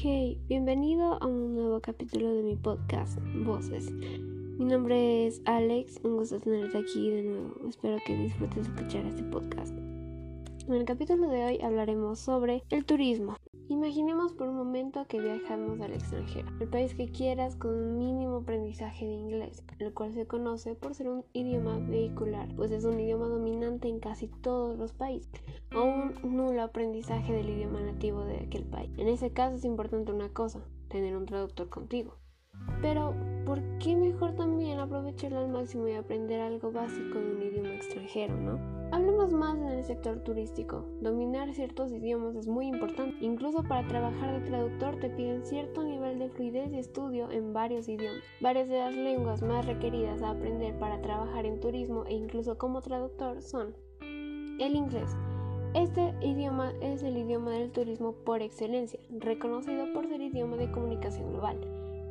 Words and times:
Hey, 0.00 0.40
bienvenido 0.46 1.20
a 1.20 1.26
un 1.26 1.56
nuevo 1.56 1.80
capítulo 1.80 2.32
de 2.32 2.44
mi 2.44 2.54
podcast, 2.54 3.18
Voces. 3.44 3.90
Mi 3.90 4.64
nombre 4.64 5.26
es 5.26 5.42
Alex, 5.44 5.98
un 6.04 6.18
gusto 6.18 6.38
tenerte 6.38 6.78
aquí 6.78 7.10
de 7.10 7.24
nuevo. 7.24 7.68
Espero 7.68 7.98
que 8.06 8.16
disfrutes 8.16 8.68
escuchar 8.68 9.04
este 9.06 9.24
podcast. 9.24 9.76
En 10.68 10.74
el 10.74 10.84
capítulo 10.84 11.28
de 11.28 11.44
hoy 11.46 11.60
hablaremos 11.62 12.20
sobre 12.20 12.62
el 12.70 12.84
turismo. 12.84 13.34
Imaginemos 13.70 14.32
por 14.32 14.48
un 14.48 14.56
momento 14.56 15.06
que 15.06 15.20
viajamos 15.20 15.78
al 15.82 15.92
extranjero, 15.92 16.48
el 16.58 16.68
país 16.68 16.94
que 16.94 17.10
quieras 17.10 17.54
con 17.54 17.74
un 17.74 17.98
mínimo 17.98 18.36
aprendizaje 18.36 19.04
de 19.04 19.12
inglés, 19.12 19.62
el 19.78 19.92
cual 19.92 20.14
se 20.14 20.26
conoce 20.26 20.74
por 20.74 20.94
ser 20.94 21.10
un 21.10 21.22
idioma 21.34 21.78
vehicular, 21.78 22.48
pues 22.56 22.70
es 22.70 22.86
un 22.86 22.98
idioma 22.98 23.26
dominante 23.26 23.88
en 23.88 24.00
casi 24.00 24.28
todos 24.28 24.78
los 24.78 24.94
países, 24.94 25.30
o 25.76 25.82
un 25.82 26.14
nulo 26.34 26.62
aprendizaje 26.62 27.30
del 27.34 27.50
idioma 27.50 27.82
nativo 27.82 28.24
de 28.24 28.38
aquel 28.38 28.64
país. 28.64 28.90
En 28.96 29.06
ese 29.06 29.32
caso 29.32 29.56
es 29.56 29.66
importante 29.66 30.12
una 30.12 30.30
cosa, 30.30 30.60
tener 30.88 31.14
un 31.14 31.26
traductor 31.26 31.68
contigo. 31.68 32.16
Pero, 32.80 33.14
¿por 33.44 33.60
qué 33.80 33.96
mejor 33.96 34.34
también 34.34 34.78
aprovecharlo 34.78 35.40
al 35.40 35.48
máximo 35.48 35.86
y 35.88 35.92
aprender 35.92 36.40
algo 36.40 36.72
básico 36.72 37.18
de 37.18 37.34
un 37.34 37.42
idioma 37.42 37.74
extranjero, 37.74 38.34
no? 38.34 38.77
Hablemos 38.98 39.32
más 39.32 39.56
en 39.56 39.68
el 39.68 39.84
sector 39.84 40.18
turístico. 40.24 40.84
Dominar 41.00 41.54
ciertos 41.54 41.92
idiomas 41.92 42.34
es 42.34 42.48
muy 42.48 42.66
importante. 42.66 43.24
Incluso 43.24 43.62
para 43.62 43.86
trabajar 43.86 44.40
de 44.40 44.50
traductor 44.50 44.96
te 44.96 45.08
piden 45.08 45.46
cierto 45.46 45.84
nivel 45.84 46.18
de 46.18 46.28
fluidez 46.30 46.72
y 46.72 46.80
estudio 46.80 47.30
en 47.30 47.52
varios 47.52 47.88
idiomas. 47.88 48.24
Varias 48.40 48.68
de 48.68 48.78
las 48.80 48.96
lenguas 48.96 49.40
más 49.40 49.64
requeridas 49.66 50.20
a 50.20 50.30
aprender 50.30 50.76
para 50.80 51.00
trabajar 51.00 51.46
en 51.46 51.60
turismo 51.60 52.06
e 52.06 52.14
incluso 52.14 52.58
como 52.58 52.82
traductor 52.82 53.40
son 53.40 53.76
el 54.00 54.74
inglés. 54.74 55.16
Este 55.74 56.12
idioma 56.20 56.72
es 56.80 57.04
el 57.04 57.18
idioma 57.18 57.52
del 57.52 57.70
turismo 57.70 58.16
por 58.24 58.42
excelencia, 58.42 58.98
reconocido 59.10 59.92
por 59.92 60.08
ser 60.08 60.22
idioma 60.22 60.56
de 60.56 60.72
comunicación 60.72 61.30
global. 61.30 61.60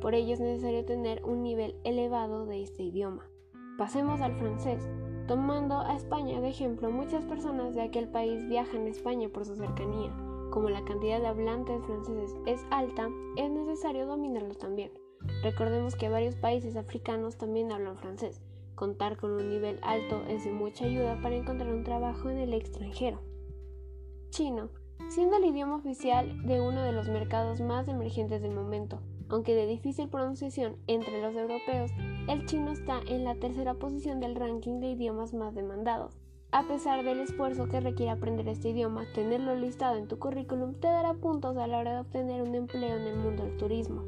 Por 0.00 0.14
ello 0.14 0.32
es 0.32 0.40
necesario 0.40 0.86
tener 0.86 1.22
un 1.22 1.42
nivel 1.42 1.74
elevado 1.84 2.46
de 2.46 2.62
este 2.62 2.82
idioma. 2.82 3.28
Pasemos 3.76 4.22
al 4.22 4.34
francés. 4.36 4.88
Tomando 5.28 5.80
a 5.80 5.94
España 5.94 6.40
de 6.40 6.48
ejemplo, 6.48 6.90
muchas 6.90 7.22
personas 7.26 7.74
de 7.74 7.82
aquel 7.82 8.08
país 8.08 8.48
viajan 8.48 8.86
a 8.86 8.88
España 8.88 9.28
por 9.28 9.44
su 9.44 9.56
cercanía. 9.56 10.10
Como 10.50 10.70
la 10.70 10.82
cantidad 10.86 11.20
de 11.20 11.26
hablantes 11.26 11.84
franceses 11.84 12.34
es 12.46 12.64
alta, 12.70 13.10
es 13.36 13.50
necesario 13.50 14.06
dominarlo 14.06 14.54
también. 14.54 14.90
Recordemos 15.42 15.96
que 15.96 16.08
varios 16.08 16.34
países 16.34 16.76
africanos 16.76 17.36
también 17.36 17.70
hablan 17.72 17.98
francés. 17.98 18.40
Contar 18.74 19.18
con 19.18 19.32
un 19.32 19.50
nivel 19.50 19.78
alto 19.82 20.22
es 20.28 20.44
de 20.44 20.50
mucha 20.50 20.86
ayuda 20.86 21.20
para 21.20 21.36
encontrar 21.36 21.74
un 21.74 21.84
trabajo 21.84 22.30
en 22.30 22.38
el 22.38 22.54
extranjero. 22.54 23.20
Chino, 24.30 24.70
siendo 25.08 25.36
el 25.36 25.44
idioma 25.44 25.76
oficial 25.76 26.46
de 26.46 26.60
uno 26.60 26.82
de 26.82 26.92
los 26.92 27.08
mercados 27.08 27.60
más 27.60 27.88
emergentes 27.88 28.42
del 28.42 28.52
momento, 28.52 29.00
aunque 29.28 29.54
de 29.54 29.66
difícil 29.66 30.08
pronunciación 30.08 30.76
entre 30.86 31.22
los 31.22 31.34
europeos, 31.34 31.90
el 32.28 32.46
chino 32.46 32.70
está 32.70 33.00
en 33.06 33.24
la 33.24 33.34
tercera 33.34 33.74
posición 33.74 34.20
del 34.20 34.34
ranking 34.34 34.80
de 34.80 34.90
idiomas 34.90 35.34
más 35.34 35.54
demandados. 35.54 36.18
A 36.50 36.66
pesar 36.66 37.04
del 37.04 37.20
esfuerzo 37.20 37.68
que 37.68 37.80
requiere 37.80 38.10
aprender 38.10 38.48
este 38.48 38.70
idioma, 38.70 39.04
tenerlo 39.14 39.54
listado 39.54 39.96
en 39.96 40.08
tu 40.08 40.18
currículum 40.18 40.74
te 40.74 40.88
dará 40.88 41.12
puntos 41.12 41.58
a 41.58 41.66
la 41.66 41.78
hora 41.78 41.92
de 41.92 42.00
obtener 42.00 42.42
un 42.42 42.54
empleo 42.54 42.96
en 42.96 43.06
el 43.06 43.16
mundo 43.16 43.44
del 43.44 43.58
turismo. 43.58 44.02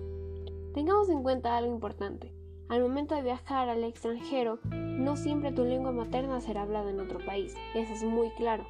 Tengamos 0.72 1.10
en 1.10 1.22
cuenta 1.22 1.56
algo 1.56 1.72
importante. 1.72 2.32
Al 2.70 2.80
momento 2.80 3.14
de 3.14 3.22
viajar 3.22 3.68
al 3.68 3.84
extranjero, 3.84 4.58
no 4.70 5.16
siempre 5.16 5.52
tu 5.52 5.64
lengua 5.64 5.92
materna 5.92 6.40
será 6.40 6.62
hablada 6.62 6.88
en 6.88 7.00
otro 7.00 7.18
país, 7.26 7.54
eso 7.74 7.92
es 7.92 8.04
muy 8.04 8.30
claro. 8.30 8.64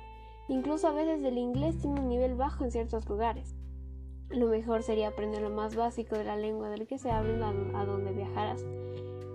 Incluso 0.50 0.88
a 0.88 0.92
veces 0.92 1.22
el 1.22 1.38
inglés 1.38 1.78
tiene 1.78 2.00
un 2.00 2.08
nivel 2.08 2.34
bajo 2.34 2.64
en 2.64 2.72
ciertos 2.72 3.08
lugares. 3.08 3.54
Lo 4.30 4.48
mejor 4.48 4.82
sería 4.82 5.06
aprender 5.06 5.42
lo 5.42 5.50
más 5.50 5.76
básico 5.76 6.16
de 6.16 6.24
la 6.24 6.36
lengua 6.36 6.68
del 6.70 6.88
que 6.88 6.98
se 6.98 7.08
habla 7.08 7.54
a 7.74 7.84
donde 7.84 8.10
viajarás. 8.10 8.66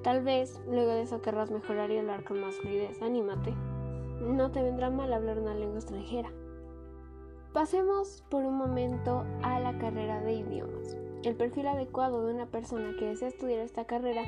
Tal 0.03 0.23
vez 0.23 0.62
luego 0.67 0.91
de 0.91 1.03
eso 1.03 1.22
querrás 1.22 1.51
mejorar 1.51 1.90
y 1.90 2.00
hablar 2.00 2.25
con 2.25 2.41
más 2.41 2.56
fluidez. 2.56 3.01
Anímate. 3.01 3.53
No 4.19 4.51
te 4.51 4.62
vendrá 4.62 4.90
mal 4.90 5.13
hablar 5.13 5.40
una 5.40 5.56
lengua 5.56 5.78
extranjera. 5.78 6.34
Pasemos 7.53 8.25
por 8.29 8.44
un 8.44 8.57
momento 8.57 9.23
a 9.41 9.61
la 9.61 9.78
carrera 9.78 10.19
de 10.19 10.34
idiomas. 10.34 10.97
El 11.23 11.38
perfil 11.38 11.67
adecuado 11.67 12.25
de 12.25 12.34
una 12.34 12.47
persona 12.47 12.94
que 13.00 13.06
desea 13.06 13.29
estudiar 13.29 13.61
esta 13.61 13.85
carrera 13.85 14.23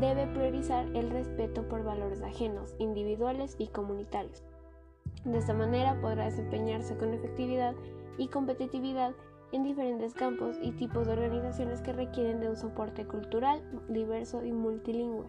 debe 0.00 0.26
priorizar 0.26 0.86
el 0.96 1.10
respeto 1.10 1.68
por 1.68 1.84
valores 1.84 2.22
ajenos, 2.22 2.74
individuales 2.78 3.56
y 3.58 3.66
comunitarios. 3.66 4.42
De 5.24 5.38
esta 5.38 5.54
manera 5.54 6.00
podrá 6.00 6.24
desempeñarse 6.24 6.96
con 6.96 7.12
efectividad 7.12 7.74
y 8.16 8.28
competitividad 8.28 9.14
en 9.52 9.64
diferentes 9.64 10.14
campos 10.14 10.56
y 10.62 10.72
tipos 10.72 11.06
de 11.06 11.12
organizaciones 11.12 11.80
que 11.82 11.92
requieren 11.92 12.40
de 12.40 12.48
un 12.48 12.56
soporte 12.56 13.04
cultural 13.06 13.62
diverso 13.88 14.44
y 14.44 14.52
multilingüe. 14.52 15.26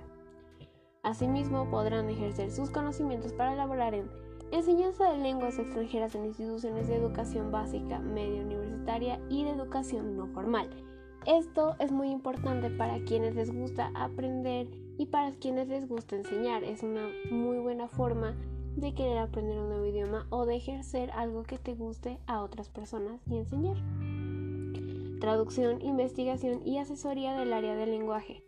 Asimismo, 1.03 1.69
podrán 1.69 2.09
ejercer 2.09 2.51
sus 2.51 2.69
conocimientos 2.69 3.33
para 3.33 3.53
elaborar 3.53 3.95
en 3.95 4.09
enseñanza 4.51 5.11
de 5.11 5.17
lenguas 5.17 5.57
extranjeras 5.57 6.13
en 6.13 6.25
instituciones 6.25 6.87
de 6.87 6.95
educación 6.95 7.51
básica, 7.51 7.99
media 7.99 8.43
universitaria 8.43 9.19
y 9.29 9.43
de 9.43 9.51
educación 9.51 10.15
no 10.15 10.27
formal. 10.27 10.69
Esto 11.25 11.75
es 11.79 11.91
muy 11.91 12.09
importante 12.09 12.69
para 12.69 12.99
quienes 13.03 13.35
les 13.35 13.51
gusta 13.53 13.91
aprender 13.95 14.67
y 14.97 15.07
para 15.07 15.31
quienes 15.31 15.67
les 15.67 15.87
gusta 15.87 16.15
enseñar. 16.15 16.63
Es 16.63 16.83
una 16.83 17.09
muy 17.31 17.57
buena 17.57 17.87
forma 17.87 18.35
de 18.75 18.93
querer 18.93 19.17
aprender 19.17 19.59
un 19.59 19.69
nuevo 19.69 19.85
idioma 19.85 20.27
o 20.29 20.45
de 20.45 20.55
ejercer 20.55 21.11
algo 21.11 21.43
que 21.43 21.57
te 21.57 21.73
guste 21.75 22.19
a 22.27 22.41
otras 22.41 22.69
personas 22.69 23.21
y 23.27 23.37
enseñar 23.37 23.77
traducción, 25.21 25.81
investigación 25.81 26.65
y 26.65 26.79
asesoría 26.79 27.33
del 27.33 27.53
área 27.53 27.75
del 27.75 27.91
lenguaje. 27.91 28.43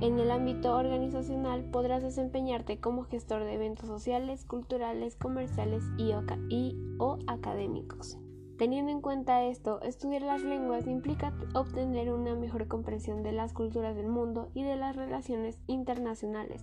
En 0.00 0.18
el 0.18 0.30
ámbito 0.30 0.74
organizacional 0.74 1.62
podrás 1.64 2.02
desempeñarte 2.02 2.80
como 2.80 3.04
gestor 3.04 3.44
de 3.44 3.52
eventos 3.52 3.86
sociales, 3.86 4.46
culturales, 4.46 5.14
comerciales 5.14 5.84
y, 5.98 6.12
o, 6.98 7.18
académicos. 7.26 8.16
Teniendo 8.56 8.90
en 8.90 9.02
cuenta 9.02 9.44
esto, 9.44 9.82
estudiar 9.82 10.22
las 10.22 10.42
lenguas 10.42 10.86
implica 10.86 11.34
obtener 11.54 12.10
una 12.12 12.34
mejor 12.34 12.66
comprensión 12.66 13.22
de 13.22 13.32
las 13.32 13.52
culturas 13.52 13.94
del 13.94 14.08
mundo 14.08 14.50
y 14.54 14.62
de 14.62 14.76
las 14.76 14.96
relaciones 14.96 15.60
internacionales. 15.66 16.62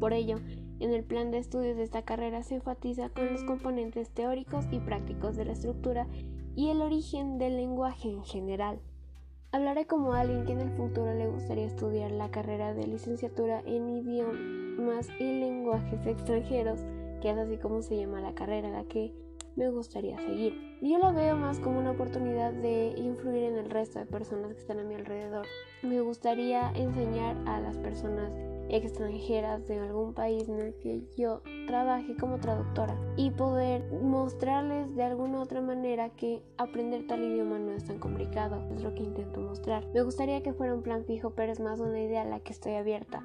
Por 0.00 0.14
ello, 0.14 0.38
en 0.82 0.92
el 0.92 1.04
plan 1.04 1.30
de 1.30 1.38
estudios 1.38 1.76
de 1.76 1.84
esta 1.84 2.02
carrera 2.02 2.42
se 2.42 2.56
enfatiza 2.56 3.08
con 3.10 3.32
los 3.32 3.44
componentes 3.44 4.10
teóricos 4.10 4.66
y 4.70 4.80
prácticos 4.80 5.36
de 5.36 5.44
la 5.44 5.52
estructura 5.52 6.06
y 6.56 6.70
el 6.70 6.82
origen 6.82 7.38
del 7.38 7.56
lenguaje 7.56 8.10
en 8.10 8.24
general. 8.24 8.80
Hablaré 9.52 9.86
como 9.86 10.14
alguien 10.14 10.44
que 10.44 10.52
en 10.52 10.60
el 10.60 10.70
futuro 10.70 11.14
le 11.14 11.28
gustaría 11.28 11.66
estudiar 11.66 12.10
la 12.10 12.30
carrera 12.30 12.74
de 12.74 12.86
licenciatura 12.86 13.62
en 13.66 13.88
idiomas 13.88 15.08
y 15.20 15.24
lenguajes 15.24 16.06
extranjeros, 16.06 16.80
que 17.20 17.30
es 17.30 17.36
así 17.36 17.58
como 17.58 17.82
se 17.82 17.96
llama 17.96 18.20
la 18.20 18.34
carrera 18.34 18.70
la 18.70 18.84
que 18.84 19.12
me 19.54 19.68
gustaría 19.68 20.16
seguir. 20.16 20.78
Yo 20.80 20.98
la 20.98 21.12
veo 21.12 21.36
más 21.36 21.60
como 21.60 21.78
una 21.78 21.90
oportunidad 21.90 22.52
de 22.52 22.94
influir 22.96 23.44
en 23.44 23.58
el 23.58 23.70
resto 23.70 23.98
de 23.98 24.06
personas 24.06 24.54
que 24.54 24.60
están 24.60 24.78
a 24.78 24.84
mi 24.84 24.94
alrededor. 24.94 25.46
Me 25.82 26.00
gustaría 26.00 26.70
enseñar 26.74 27.36
a 27.46 27.60
las 27.60 27.76
personas 27.76 28.32
extranjeras 28.68 29.66
de 29.66 29.78
algún 29.78 30.14
país 30.14 30.48
en 30.48 30.60
el 30.60 30.74
que 30.74 31.02
yo 31.16 31.42
trabaje 31.66 32.16
como 32.16 32.38
traductora 32.38 32.96
y 33.16 33.30
poder 33.30 33.84
mostrarles 34.02 34.94
de 34.96 35.02
alguna 35.02 35.40
otra 35.40 35.60
manera 35.60 36.10
que 36.10 36.42
aprender 36.56 37.06
tal 37.06 37.22
idioma 37.22 37.58
no 37.58 37.72
es 37.72 37.84
tan 37.84 37.98
complicado, 37.98 38.62
es 38.74 38.82
lo 38.82 38.94
que 38.94 39.02
intento 39.02 39.40
mostrar. 39.40 39.86
Me 39.94 40.02
gustaría 40.02 40.42
que 40.42 40.52
fuera 40.52 40.74
un 40.74 40.82
plan 40.82 41.04
fijo, 41.04 41.30
pero 41.30 41.52
es 41.52 41.60
más 41.60 41.80
una 41.80 42.00
idea 42.00 42.22
a 42.22 42.26
la 42.26 42.40
que 42.40 42.52
estoy 42.52 42.74
abierta. 42.74 43.22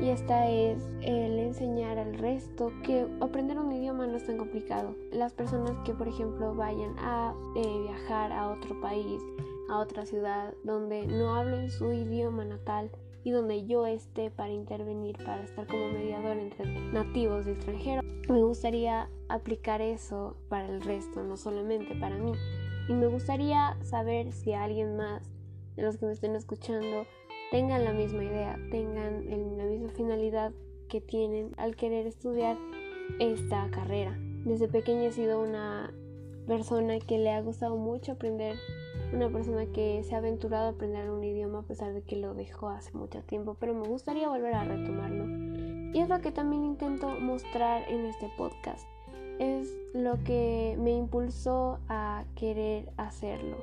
Y 0.00 0.10
esta 0.10 0.48
es 0.48 0.88
el 1.00 1.38
enseñar 1.38 1.98
al 1.98 2.14
resto 2.14 2.72
que 2.84 3.08
aprender 3.20 3.58
un 3.58 3.72
idioma 3.72 4.06
no 4.06 4.16
es 4.16 4.26
tan 4.26 4.36
complicado. 4.36 4.94
Las 5.10 5.32
personas 5.32 5.76
que, 5.84 5.92
por 5.92 6.06
ejemplo, 6.06 6.54
vayan 6.54 6.94
a 6.98 7.34
eh, 7.56 7.80
viajar 7.82 8.30
a 8.30 8.50
otro 8.50 8.80
país, 8.80 9.20
a 9.68 9.78
otra 9.78 10.06
ciudad 10.06 10.54
donde 10.62 11.06
no 11.06 11.34
hablen 11.34 11.68
su 11.70 11.92
idioma 11.92 12.44
natal, 12.44 12.90
y 13.28 13.30
donde 13.30 13.66
yo 13.66 13.86
esté 13.86 14.30
para 14.30 14.54
intervenir, 14.54 15.18
para 15.18 15.44
estar 15.44 15.66
como 15.66 15.90
mediador 15.90 16.38
entre 16.38 16.64
nativos 16.92 17.46
y 17.46 17.50
extranjeros. 17.50 18.02
Me 18.26 18.42
gustaría 18.42 19.10
aplicar 19.28 19.82
eso 19.82 20.38
para 20.48 20.66
el 20.66 20.80
resto, 20.80 21.22
no 21.22 21.36
solamente 21.36 21.94
para 21.96 22.16
mí. 22.16 22.32
Y 22.88 22.94
me 22.94 23.06
gustaría 23.06 23.76
saber 23.82 24.32
si 24.32 24.54
alguien 24.54 24.96
más 24.96 25.22
de 25.76 25.82
los 25.82 25.98
que 25.98 26.06
me 26.06 26.12
estén 26.12 26.36
escuchando 26.36 27.04
tengan 27.50 27.84
la 27.84 27.92
misma 27.92 28.24
idea, 28.24 28.58
tengan 28.70 29.58
la 29.58 29.64
misma 29.64 29.90
finalidad 29.90 30.52
que 30.88 31.02
tienen 31.02 31.52
al 31.58 31.76
querer 31.76 32.06
estudiar 32.06 32.56
esta 33.18 33.68
carrera. 33.70 34.16
Desde 34.46 34.68
pequeña 34.68 35.08
he 35.08 35.12
sido 35.12 35.42
una 35.42 35.92
persona 36.46 36.98
que 36.98 37.18
le 37.18 37.30
ha 37.30 37.42
gustado 37.42 37.76
mucho 37.76 38.12
aprender 38.12 38.56
una 39.12 39.28
persona 39.30 39.66
que 39.66 40.02
se 40.04 40.14
ha 40.14 40.18
aventurado 40.18 40.66
a 40.66 40.70
aprender 40.70 41.10
un 41.10 41.24
idioma 41.24 41.60
a 41.60 41.62
pesar 41.62 41.92
de 41.92 42.02
que 42.02 42.16
lo 42.16 42.34
dejó 42.34 42.68
hace 42.68 42.96
mucho 42.96 43.22
tiempo, 43.22 43.56
pero 43.58 43.74
me 43.74 43.86
gustaría 43.86 44.28
volver 44.28 44.54
a 44.54 44.64
retomarlo. 44.64 45.24
Y 45.92 46.00
es 46.00 46.08
lo 46.08 46.20
que 46.20 46.32
también 46.32 46.64
intento 46.64 47.08
mostrar 47.20 47.88
en 47.88 48.04
este 48.04 48.30
podcast. 48.36 48.86
Es 49.38 49.74
lo 49.94 50.22
que 50.24 50.76
me 50.78 50.90
impulsó 50.92 51.78
a 51.88 52.24
querer 52.34 52.90
hacerlo. 52.96 53.56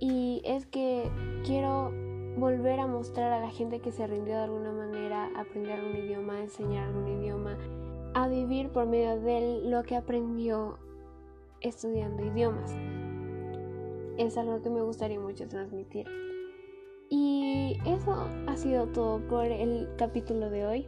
Y 0.00 0.42
es 0.44 0.66
que 0.66 1.08
quiero 1.44 1.90
volver 2.36 2.80
a 2.80 2.86
mostrar 2.86 3.32
a 3.32 3.40
la 3.40 3.50
gente 3.50 3.80
que 3.80 3.92
se 3.92 4.06
rindió 4.06 4.34
de 4.34 4.42
alguna 4.42 4.72
manera, 4.72 5.30
aprender 5.36 5.78
algún 5.78 5.96
idioma, 5.96 6.40
enseñar 6.40 6.88
algún 6.88 7.08
idioma, 7.08 7.56
a 8.14 8.28
vivir 8.28 8.70
por 8.70 8.86
medio 8.86 9.18
de 9.20 9.62
lo 9.64 9.82
que 9.84 9.96
aprendió 9.96 10.78
estudiando 11.60 12.24
idiomas. 12.24 12.74
Es 14.18 14.38
algo 14.38 14.62
que 14.62 14.70
me 14.70 14.82
gustaría 14.82 15.18
mucho 15.18 15.48
transmitir. 15.48 16.06
Y 17.10 17.78
eso 17.86 18.28
ha 18.46 18.56
sido 18.56 18.86
todo 18.88 19.20
por 19.28 19.46
el 19.46 19.88
capítulo 19.96 20.50
de 20.50 20.66
hoy. 20.66 20.86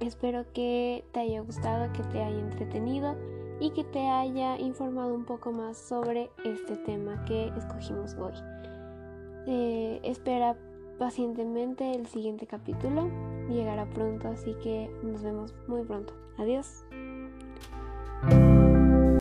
Espero 0.00 0.44
que 0.52 1.04
te 1.12 1.20
haya 1.20 1.40
gustado, 1.40 1.92
que 1.92 2.02
te 2.04 2.22
haya 2.22 2.38
entretenido 2.38 3.16
y 3.60 3.70
que 3.70 3.84
te 3.84 4.08
haya 4.08 4.58
informado 4.58 5.14
un 5.14 5.24
poco 5.24 5.52
más 5.52 5.78
sobre 5.78 6.30
este 6.44 6.76
tema 6.78 7.24
que 7.24 7.52
escogimos 7.56 8.14
hoy. 8.14 8.32
Eh, 9.46 10.00
espera 10.02 10.56
pacientemente 10.98 11.92
el 11.92 12.06
siguiente 12.06 12.46
capítulo. 12.46 13.10
Llegará 13.48 13.88
pronto, 13.90 14.28
así 14.28 14.54
que 14.62 14.90
nos 15.02 15.22
vemos 15.22 15.54
muy 15.68 15.84
pronto. 15.84 16.14
Adiós. 16.38 16.84